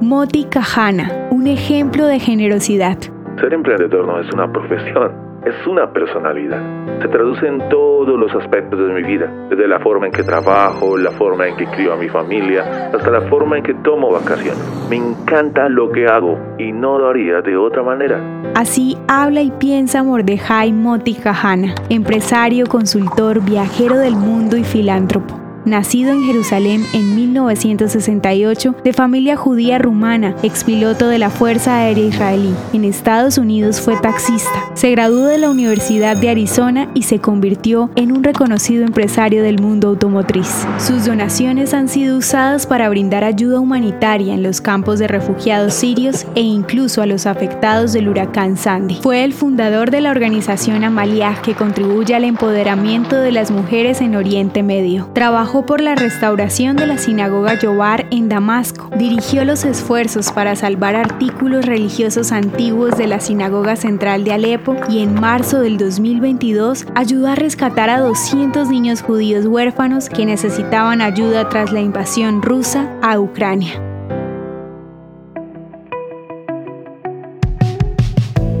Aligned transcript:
Moti 0.00 0.44
Kahana, 0.44 1.28
un 1.30 1.46
ejemplo 1.46 2.06
de 2.06 2.18
generosidad. 2.18 2.96
Ser 3.38 3.52
emprendedor 3.52 4.06
no 4.06 4.18
es 4.18 4.32
una 4.32 4.50
profesión, 4.50 5.12
es 5.44 5.66
una 5.66 5.92
personalidad. 5.92 6.58
Se 7.02 7.08
traduce 7.08 7.46
en 7.46 7.58
todos 7.68 8.18
los 8.18 8.34
aspectos 8.34 8.78
de 8.78 8.94
mi 8.94 9.02
vida, 9.02 9.30
desde 9.50 9.68
la 9.68 9.78
forma 9.80 10.06
en 10.06 10.12
que 10.12 10.22
trabajo, 10.22 10.96
la 10.96 11.10
forma 11.10 11.48
en 11.48 11.56
que 11.56 11.66
crío 11.66 11.92
a 11.92 11.96
mi 11.96 12.08
familia, 12.08 12.90
hasta 12.94 13.10
la 13.10 13.20
forma 13.28 13.58
en 13.58 13.62
que 13.62 13.74
tomo 13.74 14.10
vacaciones. 14.10 14.58
Me 14.88 14.96
encanta 14.96 15.68
lo 15.68 15.92
que 15.92 16.06
hago 16.06 16.38
y 16.56 16.72
no 16.72 16.98
lo 16.98 17.10
haría 17.10 17.42
de 17.42 17.58
otra 17.58 17.82
manera. 17.82 18.18
Así 18.54 18.96
habla 19.06 19.42
y 19.42 19.50
piensa 19.50 20.02
Mordejai 20.02 20.72
Moti 20.72 21.12
Kahana, 21.12 21.74
empresario, 21.90 22.66
consultor, 22.66 23.42
viajero 23.42 23.98
del 23.98 24.16
mundo 24.16 24.56
y 24.56 24.64
filántropo. 24.64 25.49
Nacido 25.66 26.12
en 26.12 26.24
Jerusalén 26.24 26.86
en 26.94 27.14
1968, 27.14 28.76
de 28.82 28.92
familia 28.94 29.36
judía 29.36 29.78
rumana, 29.78 30.34
expiloto 30.42 31.08
de 31.08 31.18
la 31.18 31.28
Fuerza 31.28 31.76
Aérea 31.76 32.06
Israelí. 32.06 32.54
En 32.72 32.84
Estados 32.84 33.36
Unidos 33.36 33.78
fue 33.78 33.98
taxista. 33.98 34.64
Se 34.72 34.90
graduó 34.90 35.26
de 35.26 35.36
la 35.36 35.50
Universidad 35.50 36.16
de 36.16 36.30
Arizona 36.30 36.88
y 36.94 37.02
se 37.02 37.18
convirtió 37.18 37.90
en 37.94 38.10
un 38.10 38.24
reconocido 38.24 38.86
empresario 38.86 39.42
del 39.42 39.60
mundo 39.60 39.88
automotriz. 39.88 40.66
Sus 40.78 41.04
donaciones 41.04 41.74
han 41.74 41.88
sido 41.88 42.16
usadas 42.16 42.66
para 42.66 42.88
brindar 42.88 43.22
ayuda 43.22 43.60
humanitaria 43.60 44.32
en 44.32 44.42
los 44.42 44.62
campos 44.62 44.98
de 44.98 45.08
refugiados 45.08 45.74
sirios 45.74 46.26
e 46.34 46.40
incluso 46.40 47.02
a 47.02 47.06
los 47.06 47.26
afectados 47.26 47.92
del 47.92 48.08
huracán 48.08 48.56
Sandy. 48.56 49.00
Fue 49.02 49.24
el 49.24 49.34
fundador 49.34 49.90
de 49.90 50.00
la 50.00 50.10
organización 50.10 50.84
Amalia 50.84 51.36
que 51.42 51.54
contribuye 51.54 52.14
al 52.14 52.24
empoderamiento 52.24 53.16
de 53.16 53.32
las 53.32 53.50
mujeres 53.50 54.00
en 54.00 54.16
Oriente 54.16 54.62
Medio. 54.62 55.10
Trabajó 55.12 55.49
por 55.50 55.80
la 55.80 55.96
restauración 55.96 56.76
de 56.76 56.86
la 56.86 56.96
sinagoga 56.96 57.58
Yobar 57.58 58.06
en 58.12 58.28
Damasco. 58.28 58.88
Dirigió 58.96 59.44
los 59.44 59.64
esfuerzos 59.64 60.30
para 60.30 60.54
salvar 60.54 60.94
artículos 60.94 61.66
religiosos 61.66 62.30
antiguos 62.30 62.96
de 62.96 63.08
la 63.08 63.18
sinagoga 63.18 63.74
central 63.74 64.22
de 64.22 64.32
Alepo 64.32 64.76
y 64.88 65.00
en 65.00 65.14
marzo 65.14 65.58
del 65.58 65.76
2022 65.76 66.86
ayudó 66.94 67.26
a 67.26 67.34
rescatar 67.34 67.90
a 67.90 67.98
200 67.98 68.68
niños 68.68 69.02
judíos 69.02 69.44
huérfanos 69.44 70.08
que 70.08 70.24
necesitaban 70.24 71.02
ayuda 71.02 71.48
tras 71.48 71.72
la 71.72 71.80
invasión 71.80 72.42
rusa 72.42 72.88
a 73.02 73.18
Ucrania. 73.18 73.72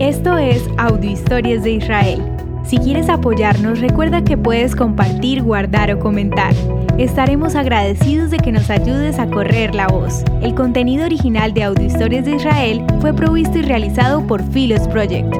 Esto 0.00 0.36
es 0.38 0.64
Audio 0.76 1.10
Historias 1.10 1.62
de 1.62 1.70
Israel. 1.72 2.20
Si 2.64 2.78
quieres 2.78 3.08
apoyarnos, 3.08 3.80
recuerda 3.80 4.22
que 4.22 4.36
puedes 4.36 4.76
compartir, 4.76 5.42
guardar 5.42 5.92
o 5.92 5.98
comentar. 5.98 6.54
Estaremos 7.00 7.54
agradecidos 7.54 8.30
de 8.30 8.36
que 8.36 8.52
nos 8.52 8.68
ayudes 8.68 9.18
a 9.18 9.26
correr 9.26 9.74
la 9.74 9.88
voz. 9.88 10.22
El 10.42 10.54
contenido 10.54 11.06
original 11.06 11.54
de 11.54 11.62
Audio 11.62 11.86
Historias 11.86 12.26
de 12.26 12.36
Israel 12.36 12.84
fue 13.00 13.14
provisto 13.14 13.56
y 13.56 13.62
realizado 13.62 14.26
por 14.26 14.42
Philos 14.52 14.86
Project. 14.86 15.34